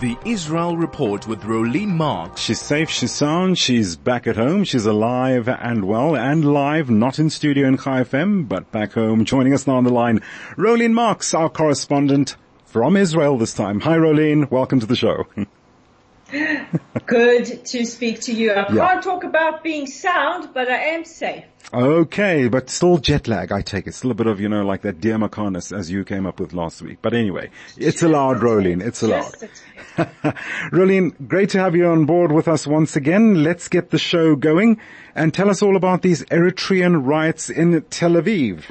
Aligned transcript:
The 0.00 0.18
Israel 0.26 0.76
Report 0.76 1.26
with 1.26 1.40
Rolene 1.44 1.88
Marks. 1.88 2.42
She's 2.42 2.60
safe, 2.60 2.90
she's 2.90 3.12
sound, 3.12 3.56
she's 3.56 3.96
back 3.96 4.26
at 4.26 4.36
home, 4.36 4.64
she's 4.64 4.84
alive 4.84 5.48
and 5.48 5.86
well, 5.86 6.14
and 6.14 6.44
live, 6.44 6.90
not 6.90 7.18
in 7.18 7.30
studio 7.30 7.66
in 7.66 7.78
Chai 7.78 8.02
FM, 8.02 8.46
but 8.46 8.70
back 8.70 8.92
home. 8.92 9.24
Joining 9.24 9.54
us 9.54 9.66
now 9.66 9.76
on 9.76 9.84
the 9.84 9.92
line, 9.92 10.20
Rolene 10.56 10.92
Marks, 10.92 11.32
our 11.32 11.48
correspondent 11.48 12.36
from 12.66 12.94
Israel 12.94 13.38
this 13.38 13.54
time. 13.54 13.80
Hi 13.80 13.96
Rolene, 13.96 14.50
welcome 14.50 14.80
to 14.80 14.86
the 14.86 14.96
show. 14.96 15.24
Good 17.06 17.64
to 17.64 17.86
speak 17.86 18.20
to 18.22 18.34
you. 18.34 18.52
I 18.52 18.70
yeah. 18.70 18.86
can't 18.86 19.02
talk 19.02 19.24
about 19.24 19.64
being 19.64 19.86
sound, 19.86 20.50
but 20.52 20.68
I 20.68 20.76
am 20.90 21.06
safe. 21.06 21.44
Okay, 21.74 22.46
but 22.46 22.70
still 22.70 22.98
jet 22.98 23.26
lag, 23.26 23.50
I 23.50 23.60
take 23.60 23.88
it. 23.88 23.94
Still 23.94 24.12
a 24.12 24.14
bit 24.14 24.28
of, 24.28 24.40
you 24.40 24.48
know, 24.48 24.64
like 24.64 24.82
that 24.82 25.00
dear 25.00 25.16
McConus 25.16 25.76
as 25.76 25.90
you 25.90 26.04
came 26.04 26.24
up 26.24 26.38
with 26.38 26.52
last 26.52 26.80
week. 26.80 26.98
But 27.02 27.12
anyway, 27.12 27.50
it's 27.76 28.02
allowed, 28.02 28.38
Rolene. 28.38 28.80
It's 28.80 29.02
allowed. 29.02 29.34
Rolene, 30.72 31.26
great 31.26 31.50
to 31.50 31.58
have 31.58 31.74
you 31.74 31.88
on 31.88 32.06
board 32.06 32.30
with 32.30 32.46
us 32.46 32.68
once 32.68 32.94
again. 32.94 33.42
Let's 33.42 33.66
get 33.68 33.90
the 33.90 33.98
show 33.98 34.36
going 34.36 34.80
and 35.14 35.34
tell 35.34 35.50
us 35.50 35.60
all 35.60 35.76
about 35.76 36.02
these 36.02 36.22
Eritrean 36.26 37.04
riots 37.04 37.50
in 37.50 37.82
Tel 37.90 38.12
Aviv. 38.12 38.62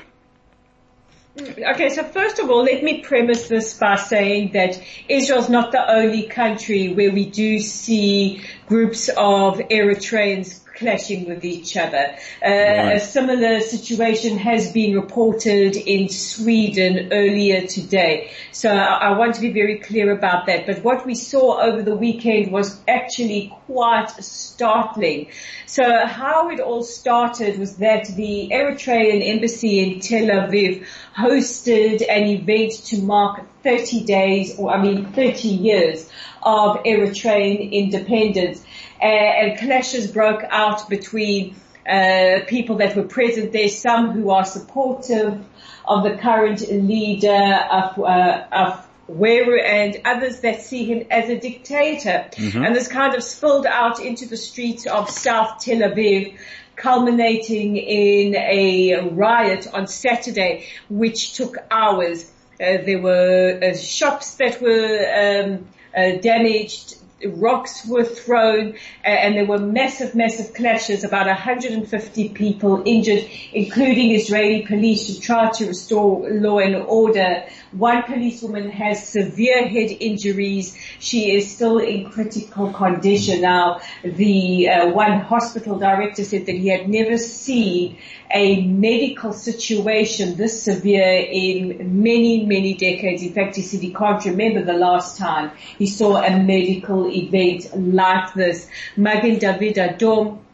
Mm, 1.35 1.73
okay, 1.73 1.89
so 1.89 2.01
first 2.03 2.39
of 2.39 2.49
all, 2.49 2.63
let 2.63 2.81
me 2.81 3.01
premise 3.01 3.49
this 3.49 3.77
by 3.77 3.98
saying 3.98 4.53
that 4.53 4.81
Israel's 5.09 5.49
not 5.49 5.73
the 5.73 5.91
only 5.91 6.27
country 6.27 6.93
where 6.93 7.12
we 7.12 7.25
do 7.25 7.59
see 7.59 8.41
groups 8.67 9.09
of 9.09 9.57
Eritreans 9.57 10.62
clashing 10.75 11.25
with 11.25 11.43
each 11.43 11.77
other. 11.77 12.15
Uh, 12.43 12.49
right. 12.49 12.91
A 12.95 12.99
similar 12.99 13.61
situation 13.61 14.38
has 14.38 14.71
been 14.71 14.95
reported 14.95 15.75
in 15.75 16.09
Sweden 16.09 17.09
earlier 17.11 17.65
today. 17.67 18.31
So 18.51 18.70
I, 18.70 19.09
I, 19.09 19.17
want 19.17 19.35
to 19.35 19.41
be 19.41 19.51
very 19.51 19.79
clear 19.79 20.11
about 20.11 20.45
that. 20.48 20.65
But 20.65 20.84
what 20.84 21.05
we 21.05 21.15
saw 21.15 21.61
over 21.61 21.81
the 21.81 21.95
weekend 21.95 22.51
was 22.51 22.79
actually 22.88 23.53
quite 23.65 24.09
startling. 24.20 25.27
So 25.65 26.05
how 26.05 26.49
it 26.49 26.59
all 26.59 26.84
started 26.84 27.57
was 27.57 27.77
that 27.77 28.05
the 28.15 28.49
Eritrean 28.51 29.26
embassy 29.26 29.79
in 29.79 29.99
Tel 29.99 30.27
Aviv 30.27 30.85
hosted 31.18 32.03
an 32.07 32.27
event 32.27 32.73
to 32.85 33.01
mark 33.01 33.46
30 33.66 34.04
days, 34.04 34.60
or 34.60 34.71
I 34.71 34.82
mean 34.82 35.12
30 35.12 35.48
years 35.48 36.08
of 36.44 36.84
Eritrean 36.84 37.71
independence 37.71 38.63
uh, 39.02 39.05
and 39.05 39.58
clashes 39.58 40.12
broke 40.12 40.44
out 40.49 40.88
between 40.88 41.55
uh, 41.90 42.41
people 42.48 42.77
that 42.77 42.96
were 42.96 43.04
present 43.04 43.52
there, 43.52 43.68
some 43.68 44.12
who 44.12 44.30
are 44.30 44.46
supportive 44.46 45.43
of 45.88 46.04
the 46.04 46.16
current 46.18 46.62
leader 46.70 47.60
of, 47.71 47.99
uh, 47.99 48.48
of 48.52 48.88
Weru 49.10 49.62
and 49.62 50.02
others 50.05 50.41
that 50.41 50.62
see 50.62 50.86
him 50.86 51.08
as 51.12 51.30
a 51.30 51.40
dictator. 51.40 52.27
Mm-hmm. 52.32 52.63
And 52.63 52.76
this 52.76 52.88
kind 52.88 53.13
of 53.16 53.24
spilled 53.24 53.66
out 53.66 53.99
into 53.99 54.27
the 54.27 54.38
streets 54.38 54.88
of 54.88 55.10
South 55.10 55.60
Tel 55.60 55.80
Aviv, 55.80 56.38
culminating 56.76 57.77
in 57.77 58.36
a 58.36 59.10
riot 59.10 59.68
on 59.74 59.88
Saturday, 59.88 60.68
which 60.90 61.34
took 61.34 61.58
hours. 61.70 62.32
Uh, 62.59 62.77
there 62.85 63.01
were 63.01 63.59
uh, 63.61 63.75
shops 63.75 64.35
that 64.35 64.61
were 64.61 65.45
um, 65.45 65.67
uh, 65.95 66.17
damaged 66.22 66.95
rocks 67.28 67.88
were 67.88 68.03
thrown 68.03 68.75
and 69.03 69.35
there 69.35 69.45
were 69.45 69.59
massive, 69.59 70.16
massive 70.16 70.53
clashes, 70.53 71.03
about 71.03 71.28
150 71.28 72.29
people 72.29 72.84
injured, 72.85 73.25
including 73.53 74.12
Israeli 74.12 74.66
police 74.66 75.07
who 75.07 75.22
tried 75.22 75.53
to 75.53 75.67
restore 75.67 76.29
law 76.29 76.59
and 76.59 76.75
order. 76.75 77.44
One 77.78 78.03
policewoman 78.03 78.69
has 78.69 79.09
severe 79.09 79.68
head 79.68 79.91
injuries. 80.00 80.78
She 81.00 81.35
is 81.35 81.53
still 81.53 81.79
in 81.79 82.09
critical 82.09 82.72
condition. 82.72 83.41
Now, 83.41 83.81
the 84.01 84.69
uh, 84.69 84.90
one 84.91 85.19
hospital 85.19 85.78
director 85.78 86.23
said 86.23 86.46
that 86.46 86.56
he 86.56 86.69
had 86.69 86.88
never 86.88 87.18
seen 87.18 87.97
a 88.34 88.62
medical 88.62 89.34
situation 89.34 90.36
this 90.36 90.63
severe 90.63 91.28
in 91.30 92.02
many, 92.02 92.46
many 92.46 92.75
decades. 92.75 93.24
In 93.24 93.34
fact, 93.34 93.58
he 93.58 93.62
said 93.62 93.81
he 93.81 93.94
can't 93.94 94.24
remember 94.24 94.63
the 94.63 94.74
last 94.74 95.18
time 95.18 95.52
he 95.78 95.86
saw 95.86 96.24
a 96.24 96.42
medical 96.42 97.07
event 97.12 97.68
like 97.75 98.34
this. 98.36 98.69
Magen 98.96 99.38
David 99.38 99.75
Adom 99.75 100.44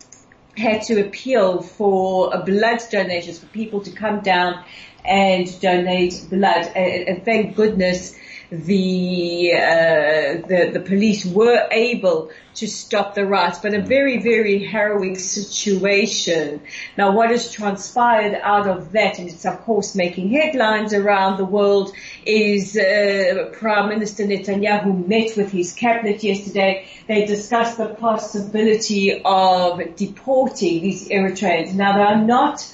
had 0.61 0.83
to 0.83 1.01
appeal 1.01 1.61
for 1.61 2.33
uh, 2.33 2.45
blood 2.45 2.79
donations 2.89 3.39
for 3.39 3.47
people 3.47 3.81
to 3.81 3.91
come 3.91 4.21
down 4.21 4.63
and 5.03 5.59
donate 5.59 6.25
blood. 6.29 6.71
And, 6.75 7.07
and 7.09 7.25
thank 7.25 7.55
goodness 7.55 8.15
the, 8.51 9.53
uh, 9.53 10.45
the, 10.45 10.71
the 10.73 10.81
police 10.81 11.25
were 11.25 11.69
able 11.71 12.31
to 12.55 12.67
stop 12.67 13.15
the 13.15 13.25
riots, 13.25 13.59
but 13.59 13.73
a 13.73 13.81
very, 13.81 14.21
very 14.21 14.61
harrowing 14.65 15.17
situation. 15.17 16.61
Now 16.97 17.15
what 17.15 17.29
has 17.29 17.49
transpired 17.49 18.37
out 18.43 18.67
of 18.67 18.91
that, 18.91 19.19
and 19.19 19.29
it's 19.29 19.45
of 19.45 19.61
course 19.61 19.95
making 19.95 20.31
headlines 20.31 20.93
around 20.93 21.37
the 21.37 21.45
world, 21.45 21.93
is 22.25 22.75
uh, 22.75 23.49
Prime 23.53 23.87
Minister 23.87 24.25
Netanyahu 24.25 25.07
met 25.07 25.37
with 25.37 25.49
his 25.49 25.71
cabinet 25.71 26.21
yesterday. 26.21 26.89
They 27.07 27.25
discussed 27.25 27.77
the 27.77 27.87
possibility 27.87 29.21
of 29.23 29.95
deporting 29.95 30.81
these 30.81 31.07
Eritreans. 31.07 31.73
Now 31.73 31.93
they 31.93 32.03
are 32.03 32.21
not 32.21 32.69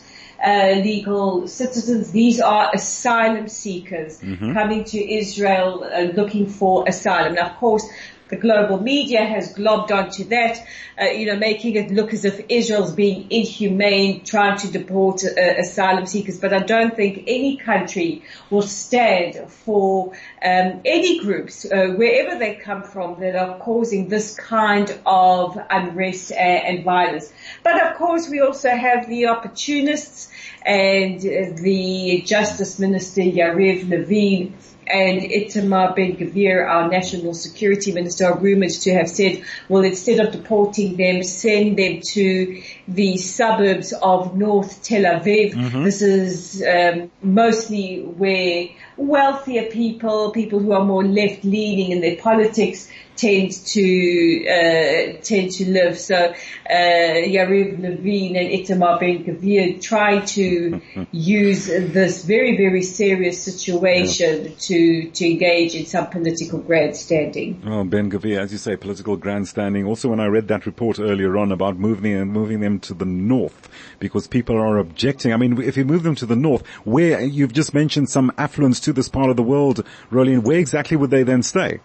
uh, 0.46 0.82
legal 0.84 1.48
citizens. 1.48 2.12
These 2.12 2.40
are 2.40 2.70
asylum 2.74 3.48
seekers 3.48 4.20
mm-hmm. 4.22 4.54
coming 4.54 4.84
to 4.86 5.14
Israel 5.14 5.84
uh, 5.84 6.02
looking 6.02 6.48
for 6.48 6.88
asylum. 6.88 7.36
Now, 7.36 7.48
of 7.48 7.56
course, 7.58 7.86
the 8.30 8.36
global 8.36 8.80
media 8.82 9.26
has 9.26 9.54
globbed 9.54 9.92
onto 9.92 10.26
that, 10.26 10.66
uh, 11.00 11.06
you 11.06 11.26
know, 11.26 11.36
making 11.38 11.76
it 11.76 11.92
look 11.92 12.14
as 12.14 12.26
if 12.26 12.46
Israel's 12.50 12.94
being 12.94 13.28
inhumane, 13.30 14.24
trying 14.24 14.58
to 14.60 14.72
deport 14.72 15.24
uh, 15.24 15.42
asylum 15.60 16.06
seekers. 16.06 16.40
But 16.40 16.54
I 16.54 16.60
don't 16.60 16.96
think 16.96 17.24
any 17.28 17.58
country 17.58 18.24
will 18.50 18.64
stand 18.64 19.50
for 19.50 20.14
um, 20.44 20.82
any 20.86 21.20
groups, 21.20 21.66
uh, 21.66 21.94
wherever 21.96 22.38
they 22.38 22.56
come 22.56 22.84
from, 22.84 23.20
that 23.20 23.36
are 23.36 23.58
causing 23.60 24.10
this 24.10 24.36
kind 24.36 24.98
of 25.06 25.58
unrest 25.70 26.32
and, 26.32 26.78
and 26.78 26.86
violence. 26.86 27.32
But 27.64 27.86
of 27.86 27.98
course, 27.98 28.30
we 28.30 28.42
also 28.42 28.70
have 28.70 29.08
the 29.08 29.28
opportunists 29.28 30.30
and 30.66 31.22
the 31.22 32.24
Justice 32.26 32.80
Minister 32.80 33.22
Yariv 33.22 33.90
Levin 33.90 34.54
and 34.90 35.22
Itamar 35.22 35.96
Ben-Gvir, 35.96 36.68
our 36.68 36.90
national 36.90 37.34
security 37.34 37.92
minister, 37.92 38.26
are 38.26 38.38
rumored 38.38 38.72
to 38.72 38.94
have 38.94 39.10
said, 39.10 39.44
well, 39.70 39.84
instead 39.84 40.20
of 40.20 40.32
deporting 40.32 40.96
them, 40.98 41.24
send 41.24 41.78
them 41.78 42.02
to 42.12 42.62
the 42.88 43.18
suburbs 43.18 43.94
of 44.02 44.36
North 44.38 44.84
Tel 44.84 45.04
Aviv. 45.04 45.54
Mm-hmm. 45.54 45.84
This 45.84 46.02
is 46.02 46.64
um, 46.64 47.12
mostly 47.22 48.02
where 48.02 48.70
wealthier 48.96 49.64
people, 49.64 50.32
people 50.32 50.60
who 50.60 50.72
are 50.72 50.84
more 50.84 51.04
left-leaning 51.04 51.92
in 51.92 52.02
their 52.02 52.16
politics, 52.16 52.90
tend 53.18 53.52
to 53.52 54.46
uh, 54.48 55.22
tend 55.22 55.52
to 55.52 55.70
live. 55.70 55.98
So 56.00 56.16
uh, 56.16 56.34
Yariv 56.70 57.82
Levin 57.82 58.36
and 58.36 58.50
Itamar 58.50 59.00
Ben 59.00 59.24
Gvir 59.24 59.82
try 59.82 60.20
to 60.20 60.82
use 61.12 61.68
this 61.68 62.24
very 62.24 62.56
very 62.58 62.84
serious 62.84 63.44
situation 63.44 64.46
yeah. 64.46 64.52
to 64.60 65.10
to 65.12 65.32
engage 65.32 65.76
in 65.76 65.86
some 65.86 66.08
political 66.08 66.60
grandstanding. 66.60 67.62
Oh, 67.66 67.84
Ben 67.84 68.10
Gvir, 68.12 68.40
as 68.40 68.52
you 68.52 68.58
say, 68.58 68.76
political 68.76 69.18
grandstanding. 69.18 69.86
Also, 69.86 70.10
when 70.10 70.20
I 70.20 70.28
read 70.28 70.48
that 70.48 70.66
report 70.66 71.00
earlier 71.00 71.38
on 71.38 71.52
about 71.52 71.78
moving 71.78 72.14
and 72.14 72.32
moving 72.32 72.60
them 72.60 72.80
to 72.82 72.94
the 72.94 73.06
north 73.06 73.70
because 74.00 74.28
people 74.28 74.56
are 74.56 74.78
objecting. 74.78 75.34
I 75.34 75.38
mean, 75.38 75.62
if 75.62 75.78
you 75.78 75.86
move 75.86 76.04
them 76.04 76.16
to 76.16 76.26
the 76.26 76.36
north, 76.36 76.66
where 76.86 77.22
you've 77.22 77.54
just 77.54 77.74
mentioned 77.74 78.10
some 78.10 78.32
affluence 78.38 78.80
to 78.82 78.94
this 78.94 79.10
part 79.10 79.30
of 79.30 79.36
the 79.36 79.44
world, 79.44 79.84
Rolene, 80.12 80.44
where 80.44 80.60
exactly 80.60 80.98
would 80.98 81.10
they 81.10 81.24
then 81.24 81.44
stay? 81.44 81.80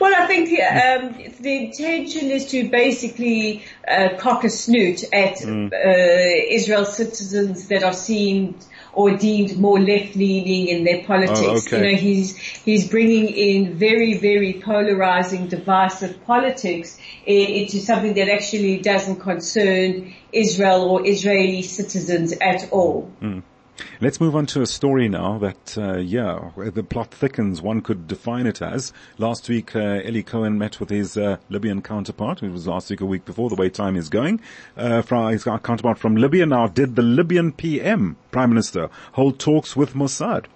Well, 0.00 0.14
I 0.16 0.26
think 0.26 0.48
um, 0.50 1.32
the 1.40 1.66
intention 1.66 2.30
is 2.30 2.46
to 2.50 2.68
basically 2.68 3.64
uh, 3.86 4.10
cock 4.18 4.44
a 4.44 4.50
snoot 4.50 5.04
at 5.12 5.36
mm. 5.36 5.72
uh, 5.72 6.54
Israel 6.54 6.84
citizens 6.84 7.68
that 7.68 7.82
are 7.82 7.92
seen 7.92 8.56
or 8.92 9.16
deemed 9.16 9.56
more 9.58 9.78
left-leaning 9.78 10.68
in 10.68 10.84
their 10.84 11.04
politics. 11.04 11.38
Oh, 11.40 11.56
okay. 11.58 11.76
You 11.76 11.92
know, 11.92 11.98
he's 11.98 12.36
he's 12.36 12.88
bringing 12.88 13.28
in 13.28 13.78
very 13.78 14.18
very 14.18 14.60
polarizing, 14.64 15.48
divisive 15.48 16.24
politics 16.24 16.98
into 17.26 17.78
something 17.78 18.14
that 18.14 18.28
actually 18.28 18.78
doesn't 18.78 19.20
concern 19.20 20.14
Israel 20.32 20.82
or 20.90 21.06
Israeli 21.06 21.62
citizens 21.62 22.32
at 22.32 22.72
all. 22.72 23.10
Mm. 23.22 23.42
Let's 24.00 24.20
move 24.20 24.36
on 24.36 24.46
to 24.46 24.62
a 24.62 24.66
story 24.66 25.08
now 25.08 25.38
that, 25.38 25.76
uh, 25.78 25.98
yeah, 25.98 26.50
the 26.56 26.82
plot 26.82 27.12
thickens, 27.12 27.60
one 27.60 27.80
could 27.80 28.06
define 28.06 28.46
it 28.46 28.62
as. 28.62 28.92
Last 29.18 29.48
week, 29.48 29.74
uh, 29.74 30.00
Eli 30.04 30.22
Cohen 30.22 30.58
met 30.58 30.80
with 30.80 30.90
his 30.90 31.16
uh, 31.16 31.38
Libyan 31.48 31.82
counterpart. 31.82 32.42
It 32.42 32.50
was 32.50 32.66
last 32.66 32.90
week, 32.90 33.00
a 33.00 33.06
week 33.06 33.24
before, 33.24 33.48
the 33.48 33.56
way 33.56 33.68
time 33.68 33.96
is 33.96 34.08
going. 34.08 34.40
Uh, 34.76 35.02
from 35.02 35.30
his 35.32 35.44
counterpart 35.44 35.98
from 35.98 36.16
Libya 36.16 36.46
now. 36.46 36.66
Did 36.66 36.96
the 36.96 37.02
Libyan 37.02 37.52
PM, 37.52 38.16
Prime 38.30 38.50
Minister, 38.50 38.88
hold 39.12 39.38
talks 39.38 39.76
with 39.76 39.94
Mossad? 39.94 40.46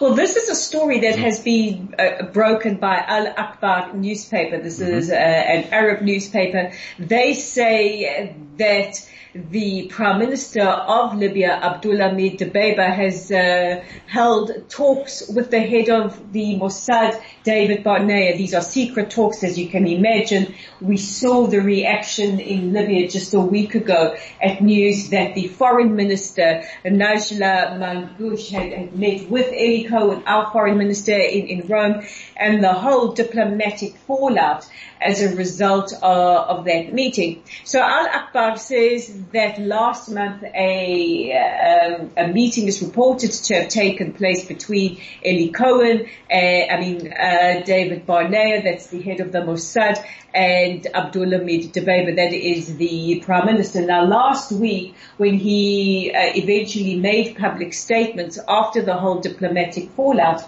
Well, 0.00 0.14
this 0.14 0.36
is 0.36 0.48
a 0.48 0.54
story 0.54 1.00
that 1.00 1.16
has 1.16 1.40
been 1.40 1.94
uh, 1.98 2.24
broken 2.24 2.76
by 2.76 2.96
Al 2.96 3.32
Akhbar 3.34 3.94
newspaper. 3.94 4.58
This 4.58 4.80
mm-hmm. 4.80 4.94
is 4.94 5.10
uh, 5.10 5.14
an 5.14 5.72
Arab 5.72 6.02
newspaper. 6.02 6.72
They 6.98 7.34
say 7.34 8.34
that 8.58 9.08
the 9.34 9.86
Prime 9.88 10.18
Minister 10.18 10.62
of 10.62 11.16
Libya, 11.16 11.60
Abdulhamid 11.62 12.38
Dbeibah, 12.38 12.92
has 12.92 13.30
uh, 13.30 13.84
held 14.06 14.68
talks 14.68 15.28
with 15.28 15.50
the 15.50 15.60
head 15.60 15.88
of 15.88 16.32
the 16.32 16.56
Mossad, 16.56 17.20
David 17.44 17.84
Barnea. 17.84 18.36
These 18.36 18.54
are 18.54 18.62
secret 18.62 19.10
talks, 19.10 19.44
as 19.44 19.56
you 19.56 19.68
can 19.68 19.86
imagine. 19.86 20.54
We 20.80 20.96
saw 20.96 21.46
the 21.46 21.60
reaction 21.60 22.40
in 22.40 22.72
Libya 22.72 23.08
just 23.08 23.32
a 23.34 23.40
week 23.40 23.76
ago 23.76 24.16
at 24.42 24.62
news 24.62 25.10
that 25.10 25.34
the 25.34 25.46
Foreign 25.46 25.94
Minister, 25.94 26.64
Najla 26.84 27.78
Mangoush, 27.78 28.50
had, 28.50 28.72
had 28.72 28.98
met 28.98 29.30
with 29.30 29.46
Eli 29.60 29.88
Cohen, 29.88 30.22
our 30.26 30.50
Foreign 30.50 30.78
Minister 30.78 31.12
in, 31.12 31.46
in 31.46 31.68
Rome, 31.68 32.02
and 32.36 32.62
the 32.62 32.72
whole 32.72 33.12
diplomatic 33.12 33.96
fallout 34.06 34.68
as 35.00 35.22
a 35.22 35.34
result 35.34 35.92
uh, 36.02 36.44
of 36.48 36.64
that 36.66 36.92
meeting. 36.92 37.42
So 37.64 37.80
Al 37.80 38.08
Akhbar 38.08 38.58
says 38.58 39.18
that 39.32 39.58
last 39.58 40.10
month 40.10 40.42
a, 40.42 41.32
um, 41.32 42.10
a 42.16 42.28
meeting 42.28 42.68
is 42.68 42.82
reported 42.82 43.32
to 43.32 43.54
have 43.54 43.68
taken 43.68 44.12
place 44.12 44.44
between 44.44 45.00
Eli 45.24 45.52
Cohen, 45.52 46.06
uh, 46.30 46.34
I 46.34 46.80
mean 46.80 47.12
uh, 47.12 47.62
David 47.64 48.06
Barnea, 48.06 48.62
that's 48.62 48.88
the 48.88 49.00
head 49.00 49.20
of 49.20 49.32
the 49.32 49.38
Mossad, 49.38 50.04
and 50.34 50.86
Abdullah 50.94 51.40
Abdulhamid 51.40 51.72
Dbeibah, 51.72 52.16
that 52.16 52.32
is 52.32 52.76
the 52.76 53.22
Prime 53.24 53.46
Minister. 53.46 53.82
Now 53.82 54.04
last 54.04 54.52
week 54.52 54.94
when 55.16 55.34
he 55.34 56.12
uh, 56.14 56.32
eventually 56.34 56.96
made 56.96 57.36
public 57.36 57.72
statements 57.72 58.38
after 58.48 58.82
the 58.82 58.94
whole 58.94 59.20
diplomatic 59.20 59.49
fallout, 59.96 60.42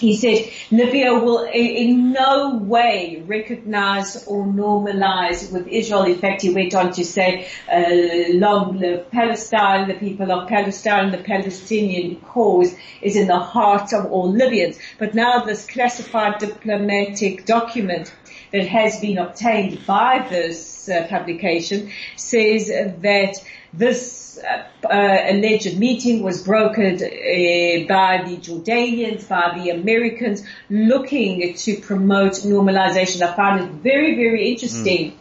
he 0.00 0.16
said 0.16 0.50
Libya 0.70 1.12
will 1.14 1.44
in 1.52 2.12
no 2.12 2.56
way 2.56 3.22
recognize 3.26 4.26
or 4.26 4.46
normalize 4.46 5.52
with 5.52 5.66
Israel. 5.68 6.04
In 6.04 6.16
fact, 6.16 6.42
he 6.42 6.54
went 6.54 6.74
on 6.74 6.92
to 6.92 7.04
say, 7.04 7.48
uh, 7.70 8.32
long 8.32 8.78
live 8.78 9.10
Palestine, 9.10 9.88
the 9.88 9.94
people 9.94 10.32
of 10.32 10.48
Palestine, 10.48 11.12
the 11.12 11.18
Palestinian 11.18 12.16
cause 12.22 12.74
is 13.02 13.14
in 13.14 13.26
the 13.26 13.38
heart 13.38 13.92
of 13.92 14.06
all 14.06 14.32
Libyans. 14.32 14.78
But 14.98 15.14
now 15.14 15.44
this 15.44 15.66
classified 15.66 16.38
diplomatic 16.38 17.44
document 17.44 18.12
that 18.52 18.66
has 18.66 19.00
been 19.00 19.18
obtained 19.18 19.86
by 19.86 20.26
this 20.30 20.88
uh, 20.88 21.06
publication 21.08 21.90
says 22.16 22.68
that 22.68 23.36
this 23.72 24.38
uh, 24.38 24.86
uh, 24.86 25.18
alleged 25.28 25.78
meeting 25.78 26.22
was 26.22 26.42
brokered 26.42 27.02
uh, 27.02 27.86
by 27.86 28.24
the 28.28 28.36
Jordanians, 28.36 29.28
by 29.28 29.58
the 29.58 29.70
Americans, 29.70 30.42
looking 30.68 31.54
to 31.54 31.76
promote 31.76 32.32
normalization. 32.32 33.22
I 33.22 33.34
found 33.34 33.64
it 33.64 33.70
very, 33.70 34.16
very 34.16 34.50
interesting. 34.50 35.12
Mm 35.12 35.16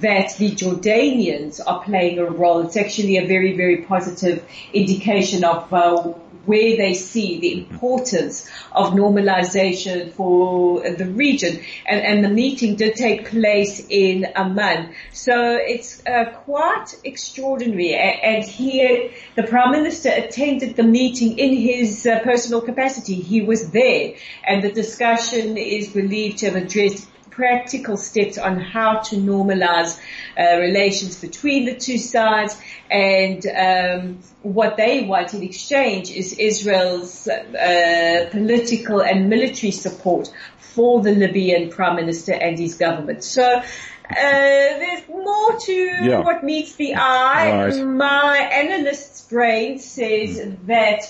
that 0.00 0.34
the 0.36 0.50
Jordanians 0.50 1.60
are 1.64 1.80
playing 1.84 2.18
a 2.18 2.24
role. 2.24 2.66
It's 2.66 2.76
actually 2.76 3.18
a 3.18 3.26
very, 3.26 3.56
very 3.56 3.82
positive 3.82 4.44
indication 4.72 5.44
of 5.44 5.72
uh, 5.72 6.12
where 6.46 6.76
they 6.76 6.94
see 6.94 7.40
the 7.40 7.52
importance 7.60 8.48
of 8.72 8.92
normalization 8.92 10.12
for 10.12 10.82
the 10.82 11.06
region. 11.06 11.60
And, 11.86 12.00
and 12.00 12.24
the 12.24 12.28
meeting 12.28 12.76
did 12.76 12.96
take 12.96 13.30
place 13.30 13.84
in 13.88 14.26
Amman. 14.34 14.94
So 15.12 15.56
it's 15.56 16.04
uh, 16.06 16.26
quite 16.44 16.94
extraordinary. 17.04 17.94
And 17.94 18.44
here, 18.44 19.10
the 19.36 19.44
Prime 19.44 19.72
Minister 19.72 20.10
attended 20.10 20.76
the 20.76 20.82
meeting 20.82 21.38
in 21.38 21.54
his 21.54 22.06
uh, 22.06 22.20
personal 22.20 22.60
capacity. 22.60 23.14
He 23.14 23.40
was 23.42 23.70
there. 23.70 24.14
And 24.46 24.62
the 24.62 24.72
discussion 24.72 25.56
is 25.56 25.88
believed 25.88 26.38
to 26.38 26.46
have 26.46 26.56
addressed 26.56 27.08
practical 27.34 27.96
steps 27.96 28.38
on 28.38 28.60
how 28.60 29.00
to 29.00 29.16
normalize 29.16 29.98
uh, 30.38 30.58
relations 30.58 31.20
between 31.20 31.64
the 31.64 31.74
two 31.74 31.98
sides 31.98 32.56
and 32.90 33.46
um, 33.46 34.18
what 34.42 34.76
they 34.76 35.04
want 35.04 35.34
in 35.34 35.42
exchange 35.42 36.10
is 36.10 36.32
Israel's 36.32 37.26
uh, 37.26 38.28
political 38.30 39.02
and 39.02 39.28
military 39.28 39.72
support 39.72 40.32
for 40.58 41.02
the 41.02 41.12
Libyan 41.12 41.70
prime 41.70 41.96
minister 41.96 42.32
and 42.32 42.58
his 42.58 42.74
government. 42.74 43.24
So 43.24 43.44
uh, 43.44 43.62
there's 44.10 45.08
more 45.08 45.58
to 45.58 45.72
yeah. 45.72 46.20
what 46.20 46.44
meets 46.44 46.74
the 46.74 46.94
eye. 46.94 47.66
Right. 47.66 47.86
My 47.86 48.36
analyst's 48.38 49.22
brain 49.22 49.78
says 49.78 50.38
mm. 50.38 50.66
that 50.66 51.02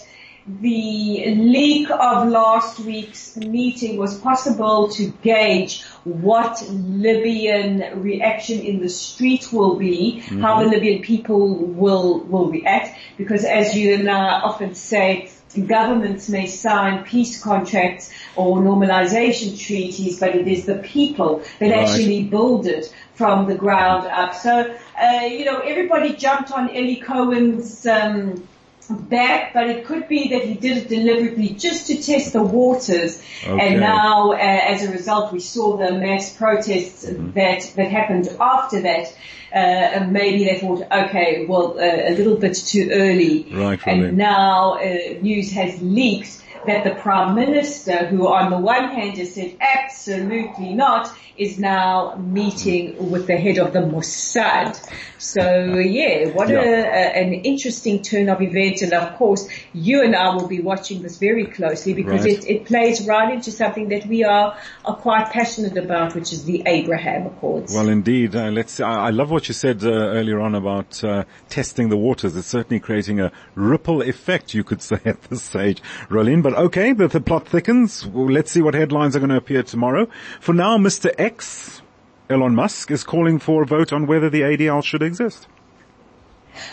the 0.46 1.34
leak 1.36 1.88
of 1.90 2.28
last 2.28 2.80
week's 2.80 3.36
meeting 3.36 3.96
was 3.96 4.18
possible 4.18 4.88
to 4.88 5.06
gauge 5.22 5.82
what 6.04 6.62
Libyan 6.68 8.02
reaction 8.02 8.60
in 8.60 8.80
the 8.80 8.90
street 8.90 9.50
will 9.52 9.76
be, 9.76 10.22
mm-hmm. 10.22 10.42
how 10.42 10.62
the 10.62 10.68
Libyan 10.68 11.02
people 11.02 11.56
will, 11.56 12.20
will 12.20 12.50
react, 12.50 12.98
because 13.16 13.44
as 13.44 13.74
you 13.74 13.94
and 13.94 14.10
I 14.10 14.40
often 14.40 14.74
say, 14.74 15.30
governments 15.66 16.28
may 16.28 16.46
sign 16.46 17.04
peace 17.04 17.42
contracts 17.42 18.12
or 18.36 18.58
normalization 18.58 19.58
treaties, 19.58 20.20
but 20.20 20.34
it 20.34 20.48
is 20.48 20.66
the 20.66 20.76
people 20.76 21.42
that 21.58 21.70
right. 21.70 21.88
actually 21.88 22.24
build 22.24 22.66
it 22.66 22.92
from 23.14 23.46
the 23.46 23.54
ground 23.54 24.06
up. 24.08 24.34
So, 24.34 24.76
uh, 25.00 25.20
you 25.26 25.44
know, 25.44 25.60
everybody 25.60 26.14
jumped 26.14 26.50
on 26.50 26.74
Eli 26.74 27.00
Cohen's, 27.00 27.86
um, 27.86 28.46
back, 28.88 29.52
but 29.52 29.68
it 29.68 29.86
could 29.86 30.08
be 30.08 30.28
that 30.28 30.44
he 30.44 30.54
did 30.54 30.76
it 30.78 30.88
deliberately 30.88 31.50
just 31.50 31.86
to 31.88 32.00
test 32.00 32.32
the 32.32 32.42
waters. 32.42 33.22
Okay. 33.44 33.68
And 33.68 33.80
now, 33.80 34.32
uh, 34.32 34.36
as 34.36 34.84
a 34.84 34.90
result, 34.90 35.32
we 35.32 35.40
saw 35.40 35.76
the 35.76 35.92
mass 35.92 36.36
protests 36.36 37.06
mm-hmm. 37.06 37.32
that 37.32 37.72
that 37.76 37.90
happened 37.90 38.28
after 38.40 38.82
that. 38.82 39.16
Uh, 39.54 40.06
maybe 40.10 40.44
they 40.44 40.58
thought, 40.58 40.82
okay, 40.90 41.46
well, 41.46 41.78
uh, 41.78 41.82
a 41.82 42.16
little 42.16 42.36
bit 42.36 42.56
too 42.56 42.90
early. 42.92 43.46
Right, 43.52 43.80
and 43.86 44.16
now 44.16 44.74
uh, 44.74 45.20
news 45.20 45.52
has 45.52 45.80
leaked 45.80 46.43
that 46.66 46.84
the 46.84 46.94
prime 46.94 47.34
minister, 47.34 48.06
who 48.06 48.28
on 48.28 48.50
the 48.50 48.58
one 48.58 48.90
hand 48.90 49.18
has 49.18 49.34
said 49.34 49.56
absolutely 49.60 50.74
not, 50.74 51.14
is 51.36 51.58
now 51.58 52.14
meeting 52.16 53.10
with 53.10 53.26
the 53.26 53.36
head 53.36 53.58
of 53.58 53.72
the 53.72 53.80
Mossad. 53.80 54.78
So 55.18 55.78
yeah, 55.78 56.28
what 56.28 56.48
yeah. 56.48 56.60
A, 56.60 56.64
a, 56.64 57.22
an 57.22 57.32
interesting 57.32 58.02
turn 58.02 58.28
of 58.28 58.40
events. 58.42 58.82
And 58.82 58.92
of 58.92 59.16
course, 59.16 59.48
you 59.72 60.02
and 60.02 60.14
I 60.14 60.34
will 60.34 60.46
be 60.46 60.60
watching 60.60 61.02
this 61.02 61.18
very 61.18 61.46
closely 61.46 61.94
because 61.94 62.24
right. 62.24 62.38
it, 62.38 62.46
it 62.46 62.64
plays 62.66 63.06
right 63.06 63.32
into 63.32 63.50
something 63.50 63.88
that 63.88 64.06
we 64.06 64.22
are, 64.22 64.56
are 64.84 64.96
quite 64.96 65.30
passionate 65.30 65.76
about, 65.76 66.14
which 66.14 66.32
is 66.32 66.44
the 66.44 66.62
Abraham 66.66 67.26
Accords. 67.26 67.74
Well, 67.74 67.88
indeed. 67.88 68.36
Uh, 68.36 68.50
let's. 68.50 68.80
I, 68.80 69.06
I, 69.06 69.10
love 69.10 69.30
what 69.30 69.48
you 69.48 69.54
said 69.54 69.82
uh, 69.82 69.88
earlier 69.88 70.40
on 70.40 70.54
about 70.54 71.02
uh, 71.02 71.24
testing 71.48 71.88
the 71.88 71.96
waters. 71.96 72.36
It's 72.36 72.48
certainly 72.48 72.80
creating 72.80 73.20
a 73.20 73.32
ripple 73.54 74.02
effect, 74.02 74.54
you 74.54 74.62
could 74.62 74.82
say 74.82 75.00
at 75.04 75.22
this 75.22 75.42
stage, 75.42 75.82
Rolene. 76.08 76.42
But 76.42 76.53
okay, 76.54 76.92
but 76.92 77.12
the 77.12 77.20
plot 77.20 77.46
thickens. 77.46 78.06
Well, 78.06 78.30
let's 78.30 78.50
see 78.50 78.62
what 78.62 78.74
headlines 78.74 79.16
are 79.16 79.20
going 79.20 79.30
to 79.30 79.36
appear 79.36 79.62
tomorrow. 79.62 80.08
For 80.40 80.52
now, 80.52 80.78
Mr. 80.78 81.12
X, 81.18 81.82
Elon 82.30 82.54
Musk, 82.54 82.90
is 82.90 83.04
calling 83.04 83.38
for 83.38 83.62
a 83.62 83.66
vote 83.66 83.92
on 83.92 84.06
whether 84.06 84.30
the 84.30 84.42
ADL 84.42 84.82
should 84.82 85.02
exist. 85.02 85.46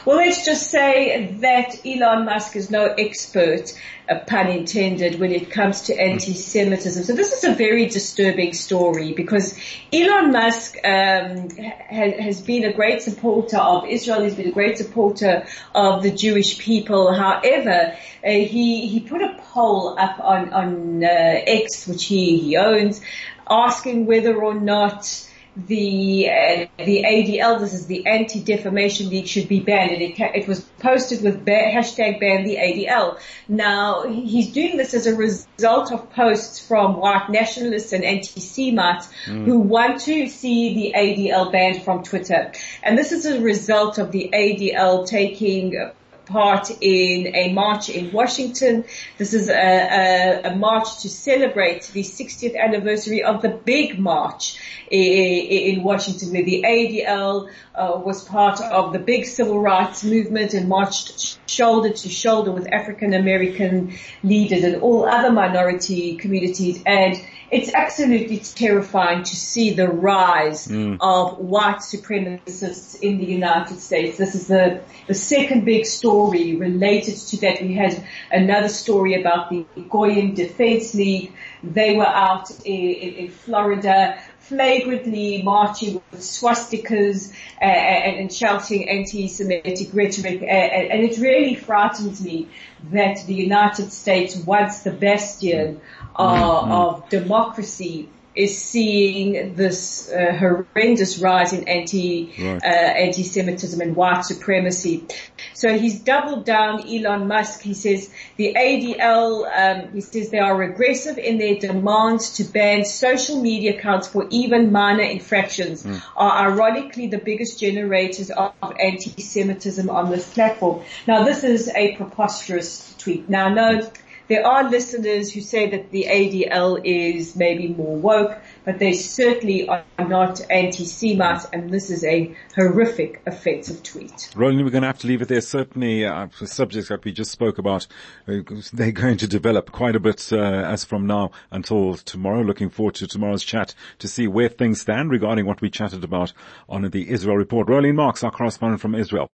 Well, 0.05 0.17
let's 0.17 0.45
just 0.45 0.69
say 0.69 1.27
that 1.41 1.85
Elon 1.85 2.25
Musk 2.25 2.55
is 2.55 2.69
no 2.69 2.85
expert, 2.85 3.73
uh, 4.09 4.19
pun 4.27 4.47
intended, 4.47 5.19
when 5.19 5.31
it 5.31 5.51
comes 5.51 5.81
to 5.83 5.99
anti-Semitism. 5.99 7.03
So 7.03 7.13
this 7.13 7.33
is 7.33 7.43
a 7.43 7.53
very 7.53 7.85
disturbing 7.87 8.53
story 8.53 9.13
because 9.13 9.57
Elon 9.93 10.31
Musk 10.31 10.75
um, 10.83 11.49
ha- 11.49 12.17
has 12.19 12.41
been 12.41 12.63
a 12.65 12.73
great 12.73 13.01
supporter 13.01 13.57
of 13.57 13.87
Israel. 13.87 14.23
He's 14.23 14.35
been 14.35 14.49
a 14.49 14.51
great 14.51 14.77
supporter 14.77 15.45
of 15.73 16.03
the 16.03 16.11
Jewish 16.11 16.59
people. 16.59 17.13
However, 17.13 17.95
uh, 18.23 18.29
he 18.29 18.87
he 18.87 18.99
put 18.99 19.21
a 19.21 19.35
poll 19.53 19.97
up 19.97 20.19
on 20.19 20.53
on 20.53 21.03
uh, 21.03 21.07
X, 21.07 21.87
which 21.87 22.05
he 22.05 22.37
he 22.37 22.57
owns, 22.57 23.01
asking 23.49 24.05
whether 24.05 24.41
or 24.41 24.53
not 24.53 25.27
the 25.55 26.29
uh, 26.29 26.65
the 26.77 27.03
ADL, 27.03 27.59
this 27.59 27.73
is 27.73 27.85
the 27.87 28.05
Anti-Defamation 28.05 29.09
League, 29.09 29.27
should 29.27 29.49
be 29.49 29.59
banned, 29.59 29.91
and 29.91 30.01
it, 30.01 30.19
it 30.19 30.47
was 30.47 30.61
posted 30.79 31.21
with 31.21 31.43
ba- 31.43 31.71
hashtag 31.73 32.19
ban 32.21 32.45
the 32.45 32.55
ADL. 32.55 33.19
Now 33.49 34.07
he's 34.07 34.51
doing 34.51 34.77
this 34.77 34.93
as 34.93 35.07
a 35.07 35.15
result 35.15 35.91
of 35.91 36.09
posts 36.13 36.65
from 36.65 36.95
white 36.95 37.29
nationalists 37.29 37.91
and 37.91 38.03
anti-Semites 38.05 39.09
mm. 39.25 39.45
who 39.45 39.59
want 39.59 40.01
to 40.01 40.27
see 40.29 40.73
the 40.73 40.93
ADL 40.97 41.51
banned 41.51 41.83
from 41.83 42.03
Twitter, 42.03 42.53
and 42.81 42.97
this 42.97 43.11
is 43.11 43.25
a 43.25 43.41
result 43.41 43.97
of 43.97 44.11
the 44.11 44.29
ADL 44.33 45.05
taking 45.05 45.91
part 46.25 46.69
in 46.81 47.35
a 47.35 47.53
march 47.53 47.89
in 47.89 48.11
Washington. 48.11 48.85
This 49.17 49.33
is 49.33 49.49
a, 49.49 49.53
a, 49.53 50.51
a 50.51 50.55
march 50.55 51.01
to 51.01 51.09
celebrate 51.09 51.83
the 51.93 52.03
60th 52.03 52.57
anniversary 52.57 53.23
of 53.23 53.41
the 53.41 53.49
big 53.49 53.99
march 53.99 54.59
in, 54.89 55.77
in 55.77 55.83
Washington 55.83 56.33
where 56.33 56.43
the 56.43 56.63
ADL 56.65 57.49
uh, 57.75 58.01
was 58.03 58.23
part 58.23 58.61
of 58.61 58.93
the 58.93 58.99
big 58.99 59.25
civil 59.25 59.59
rights 59.59 60.03
movement 60.03 60.53
and 60.53 60.67
marched 60.67 61.39
shoulder 61.49 61.89
to 61.89 62.09
shoulder 62.09 62.51
with 62.51 62.71
African 62.71 63.13
American 63.13 63.93
leaders 64.23 64.63
and 64.63 64.81
all 64.81 65.05
other 65.05 65.31
minority 65.31 66.15
communities 66.15 66.81
and 66.85 67.15
it's 67.51 67.73
absolutely 67.73 68.39
terrifying 68.39 69.23
to 69.23 69.35
see 69.35 69.73
the 69.73 69.89
rise 69.89 70.69
mm. 70.69 70.97
of 71.01 71.37
white 71.37 71.79
supremacists 71.79 72.99
in 73.01 73.17
the 73.17 73.25
United 73.25 73.77
States. 73.77 74.17
This 74.17 74.35
is 74.35 74.47
the, 74.47 74.81
the 75.07 75.13
second 75.13 75.65
big 75.65 75.85
story 75.85 76.55
related 76.55 77.17
to 77.17 77.37
that. 77.41 77.61
We 77.61 77.73
had 77.73 78.01
another 78.31 78.69
story 78.69 79.19
about 79.19 79.49
the 79.49 79.65
Goyim 79.89 80.33
Defense 80.33 80.93
League. 80.95 81.33
They 81.61 81.97
were 81.97 82.07
out 82.07 82.49
in, 82.63 82.73
in, 82.73 83.13
in 83.15 83.31
Florida 83.31 84.21
flagrantly 84.41 85.41
marching 85.43 86.01
with 86.11 86.21
swastikas 86.21 87.31
uh, 87.61 87.63
and, 87.63 88.19
and, 88.21 88.33
shouting 88.33 88.89
anti-Semitic 88.89 89.89
rhetoric, 89.93 90.41
uh, 90.41 90.45
and 90.45 91.03
it 91.03 91.17
really 91.19 91.55
frightens 91.55 92.21
me 92.21 92.49
that 92.91 93.25
the 93.27 93.33
United 93.33 93.93
States, 93.93 94.35
once 94.35 94.81
the 94.81 94.91
bastion 94.91 95.79
uh, 96.15 96.61
mm-hmm. 96.61 96.71
of 96.71 97.09
democracy, 97.09 98.09
is 98.33 98.57
seeing 98.57 99.55
this 99.55 100.09
uh, 100.09 100.33
horrendous 100.37 101.19
rise 101.19 101.51
in 101.51 101.67
anti 101.67 102.33
right. 102.39 102.63
uh, 102.63 102.65
anti-Semitism 102.65 103.81
and 103.81 103.95
white 103.95 104.21
supremacy. 104.21 105.05
So 105.53 105.77
he's 105.77 105.99
doubled 105.99 106.45
down. 106.45 106.87
Elon 106.87 107.27
Musk. 107.27 107.61
He 107.61 107.73
says 107.73 108.09
the 108.37 108.55
ADL. 108.57 109.49
Um, 109.53 109.93
he 109.93 110.01
says 110.01 110.29
they 110.29 110.39
are 110.39 110.55
regressive 110.55 111.17
in 111.17 111.37
their 111.37 111.55
demands 111.55 112.37
to 112.37 112.43
ban 112.45 112.85
social 112.85 113.41
media 113.41 113.77
accounts 113.77 114.07
for 114.07 114.27
even 114.29 114.71
minor 114.71 115.03
infractions. 115.03 115.83
Mm. 115.83 116.01
Are 116.15 116.51
ironically 116.51 117.07
the 117.07 117.17
biggest 117.17 117.59
generators 117.59 118.31
of 118.31 118.53
anti-Semitism 118.61 119.89
on 119.89 120.09
this 120.09 120.31
platform. 120.33 120.83
Now 121.05 121.23
this 121.23 121.43
is 121.43 121.69
a 121.69 121.95
preposterous 121.95 122.95
tweet. 122.97 123.29
Now 123.29 123.49
no 123.49 123.91
there 124.31 124.47
are 124.47 124.69
listeners 124.69 125.33
who 125.33 125.41
say 125.41 125.69
that 125.71 125.91
the 125.91 126.05
ADL 126.09 126.79
is 126.85 127.35
maybe 127.35 127.67
more 127.67 127.97
woke, 127.97 128.37
but 128.63 128.79
they 128.79 128.93
certainly 128.93 129.67
are 129.67 129.83
not 129.99 130.39
anti-Semite, 130.49 131.47
and 131.51 131.69
this 131.69 131.89
is 131.89 132.05
a 132.05 132.33
horrific, 132.55 133.21
offensive 133.27 133.83
tweet. 133.83 134.31
Rolene, 134.33 134.63
we're 134.63 134.69
going 134.69 134.83
to 134.83 134.87
have 134.87 134.99
to 134.99 135.07
leave 135.07 135.21
it 135.21 135.27
there. 135.27 135.41
Certainly, 135.41 136.05
uh, 136.05 136.29
subjects 136.45 136.87
that 136.87 137.03
we 137.03 137.11
just 137.11 137.29
spoke 137.29 137.57
about, 137.57 137.87
uh, 138.25 138.35
they're 138.71 138.93
going 138.93 139.17
to 139.17 139.27
develop 139.27 139.73
quite 139.73 139.97
a 139.97 139.99
bit 139.99 140.31
uh, 140.31 140.37
as 140.37 140.85
from 140.85 141.05
now 141.05 141.31
until 141.51 141.95
tomorrow. 141.95 142.41
Looking 142.41 142.69
forward 142.69 142.95
to 142.95 143.07
tomorrow's 143.07 143.43
chat 143.43 143.75
to 143.99 144.07
see 144.07 144.27
where 144.27 144.47
things 144.47 144.79
stand 144.79 145.11
regarding 145.11 145.45
what 145.45 145.59
we 145.59 145.69
chatted 145.69 146.05
about 146.05 146.31
on 146.69 146.89
the 146.89 147.09
Israel 147.09 147.35
report. 147.35 147.67
Rolene 147.67 147.95
Marks, 147.95 148.23
our 148.23 148.31
correspondent 148.31 148.79
from 148.79 148.95
Israel. 148.95 149.29